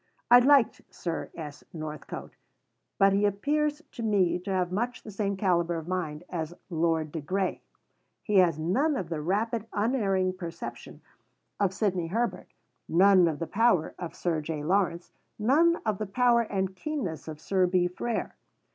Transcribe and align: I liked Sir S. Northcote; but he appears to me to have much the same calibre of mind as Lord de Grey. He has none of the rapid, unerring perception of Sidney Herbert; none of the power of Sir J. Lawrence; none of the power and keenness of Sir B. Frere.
I 0.31 0.39
liked 0.39 0.81
Sir 0.89 1.29
S. 1.35 1.63
Northcote; 1.73 2.35
but 2.97 3.13
he 3.13 3.23
appears 3.27 3.83
to 3.91 4.01
me 4.01 4.39
to 4.39 4.49
have 4.49 4.71
much 4.71 5.03
the 5.03 5.11
same 5.11 5.37
calibre 5.37 5.77
of 5.77 5.87
mind 5.87 6.23
as 6.31 6.55
Lord 6.71 7.11
de 7.11 7.21
Grey. 7.21 7.61
He 8.23 8.37
has 8.37 8.57
none 8.57 8.95
of 8.95 9.09
the 9.09 9.21
rapid, 9.21 9.67
unerring 9.73 10.33
perception 10.33 11.01
of 11.59 11.71
Sidney 11.71 12.07
Herbert; 12.07 12.47
none 12.89 13.27
of 13.27 13.37
the 13.37 13.45
power 13.45 13.93
of 13.99 14.15
Sir 14.15 14.41
J. 14.41 14.63
Lawrence; 14.63 15.11
none 15.37 15.75
of 15.85 15.99
the 15.99 16.07
power 16.07 16.41
and 16.41 16.75
keenness 16.75 17.27
of 17.27 17.39
Sir 17.39 17.67
B. 17.67 17.87
Frere. 17.87 18.33